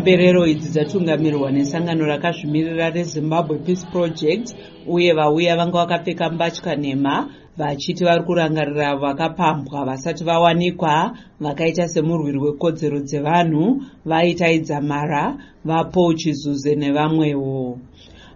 [0.00, 4.46] mhemberero idzi dzatungamirirwa nesangano rakazvimirira rezimbabwe peace project
[4.88, 7.28] uye vauya vanga vakapfeka mbatya nhema
[7.58, 9.84] vachiti vari kurangarira vakapambwa.
[9.84, 17.78] Vasati vawanikwa vakaita semurwiri wekodzero dzevanhu vaitaidza mara vapaul chizuze nevamwewo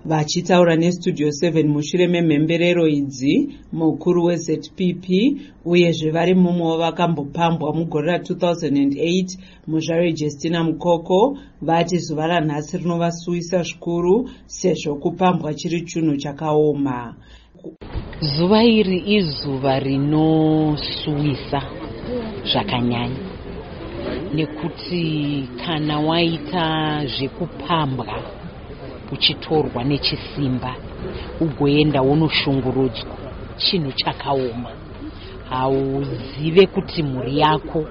[0.04, 4.78] vachitaura nestudio 7 mushure memhemberero idzi mukuru wezpp
[5.64, 14.94] uyezve vari mumwe vakambopambwa mugore ra2008 muzvare justina mukoko vati zuva ranhasi rinovasuvisa zvikuru sezvo
[14.94, 17.14] kupambwa chiri chinhu chakaoma.
[18.36, 21.60] Zuva iri izuva rinosuwisa
[22.52, 23.20] zvakanyanya.
[24.34, 28.43] Nekuti kana waita zvekupambwa
[29.14, 30.76] uchitorwa nechisimba
[31.40, 33.16] ugoenda wonoshungurudzwa
[33.56, 34.70] chinhu chakaoma.
[35.50, 37.86] Hauzive kuti mhuri yako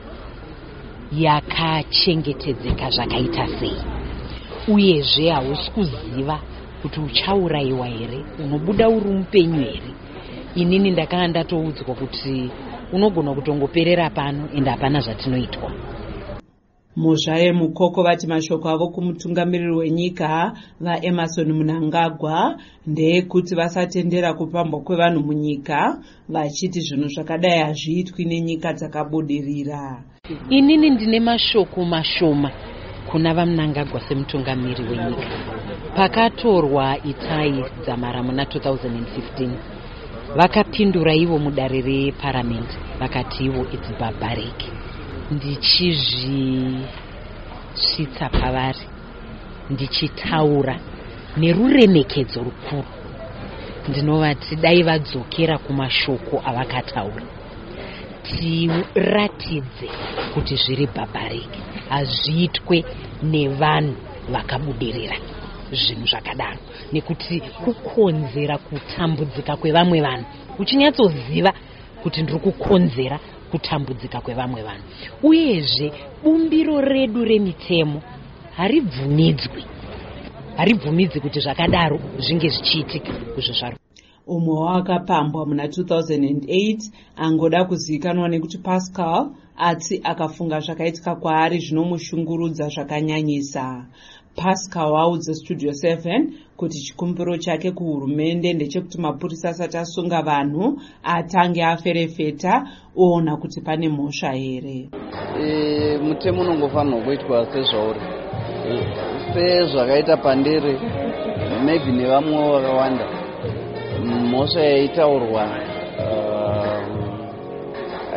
[1.11, 3.77] yakachengetedzeka zvakaita sei
[4.67, 6.39] uyezve hausi kuziva
[6.81, 9.93] kuti uchaurayiwa here unobuda uri mupenyu here.
[10.55, 12.51] Inini ndakanga ndatoudzwa kuti
[12.91, 15.71] unogona kutongoperera pano ende hapana zvatinoitwa
[16.95, 22.55] muzvare mukoko vati mashoko avo kumutungamiriri wenyika vaemarson munangagwa
[22.87, 25.97] ndeyekuti vasatendera kupambwa kwevanhu munyika
[26.29, 30.03] vachiti zvinhu zvakadai hazviitwi nenyika dzakabudirira.
[30.49, 32.51] Inini ndine mashoko mashoma
[33.11, 35.27] kuna vamunangagwa semutungamiriri wenyika.
[35.95, 39.49] Pakatorwa itai dzamara muna 2015
[40.37, 44.82] vakapindura ivo mudare reparamende vakati ivo its barbaric
[45.33, 48.79] ndichizvisvitsa pavari.
[49.69, 50.79] Ndichitaura
[51.37, 52.85] neruremekedzo rukuru.
[53.87, 57.23] Ndinovati dai vadzokera kumashoko avakataura.
[58.23, 59.89] Tiratidze
[60.33, 61.49] kuti zviri barbaric
[61.89, 62.83] hazviitwe
[63.23, 63.95] nevanhu
[64.33, 65.15] vakabudirira
[65.71, 66.57] zvinhu zvakadaro.
[66.91, 70.25] Nekuti kukonzera kutambudzika kwevamwe vanhu
[70.59, 71.53] uchinyatsoziva
[72.03, 73.19] kuti ndiri kukonzera
[73.53, 74.85] kutambudzika kwevamwe vanhu.
[75.23, 75.87] Uyezve
[76.23, 78.01] bumbiro redu remitemo
[78.57, 79.61] haribvumidzwi.
[80.57, 83.77] Haribvumidzi kuti zvakadaro zvinge zvichiitika kuzvo zvaro.
[84.27, 93.85] Umwe waakapambwa muna 2008 angoda kuzivikanwa nekuti pascal asi akafunga zvakaitika kwaari zvinomushungurudza zvakanyanyisa
[94.35, 96.25] pascal waudza studio 7
[96.57, 102.67] kuti chikumbiro chake kuhurumende ndechekuti mapurisa asati asunga vanhu atange aferefeta
[102.97, 104.89] oona kuti pane mhosva here.
[105.41, 107.99] E, mutemo unongofanirwa kuitwa sezvauri.
[109.33, 110.79] Sezvakaita pandere
[111.65, 113.07] maybe nevamwewo vakawanda.
[114.31, 115.43] Mhosva yaitaurwa
[115.99, 116.53] uh,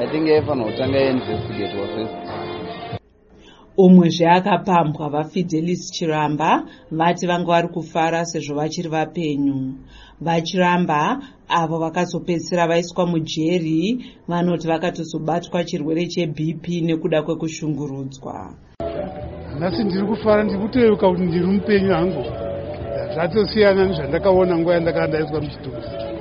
[0.03, 2.36] i think yaifanirwa kutanga yainvestigatwa first
[3.77, 9.75] umwezve akapambwa vafidelis chiramba vati vanga vari kufara sezvo vachiri vapenyu.
[10.21, 18.55] Vachiramba avo vakazopedzisira vaiswa mujeri vanoti vakatozobatwa chirwere chebp nekuda kwekushungurudzwa.
[19.59, 22.25] Nhasi ndiri kufara ndiri kutoyeuka kuti ndiri mupenyu hangu.
[23.15, 26.17] Zvatosiyana nezvandakaona nguva yandakanga ndaiswa muchitusi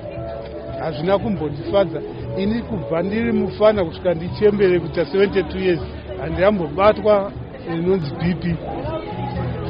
[0.79, 2.01] hazvina kumbondifadza
[2.37, 5.81] ini kubva ndiri mufana kusvika ndichembere kuita 72 years
[6.19, 7.31] handiyambobatwa
[7.73, 8.43] inonzi bp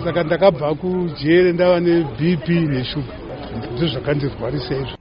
[0.04, 3.14] saka ndakabva kujere ndava nebp neshuga.
[3.76, 4.98] Ndo zvakandirwarisa izvo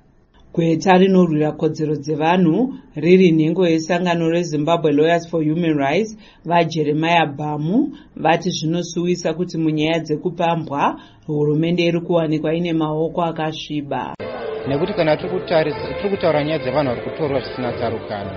[0.54, 8.50] gweta rinorwira kodzero dzevanhu riri nhengo yesangano rezimbabwe lawyers for human rights vajeremiah bamu vati
[8.50, 14.14] zvinosuwisa kuti munyaya dzekupambwa hurumende iri kuwanikwa ine maoko akasviba.
[14.68, 18.30] Nekuti kana tiri kutaura nyaya dzevanhu vari kutorwa zvisina tsarukano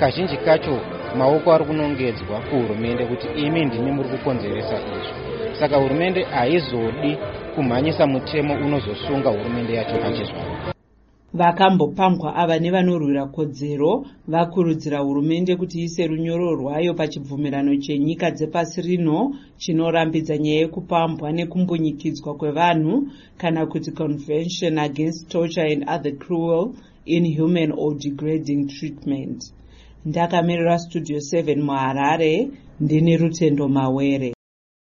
[0.00, 0.80] kazhinji kacho
[1.18, 5.14] maoko ari kunongedzwa kuhurumende kuti imi ndimi muri kukonzeresa izvo.
[5.60, 7.16] Saka hurumende haizodi
[7.54, 10.74] kumhanyisa mutemo unozosunga hurumende yacho pachizvaro
[11.34, 20.38] vakambopambwa ava nevanorwira kodzero vakurudzira hurumende kuti iise runyoro rwayo pachibvumirano chenyika dzepasi rino chinorambidza
[20.38, 23.08] nyaya yekupambwa nekumbunyikidzwa kwevanhu
[23.38, 26.70] kana kuti convention against torture and other cruel
[27.06, 29.52] inhuman or degrading treatment
[30.06, 32.48] ndakamirira studio 7 muharare
[32.80, 34.32] ndine rutendo mawere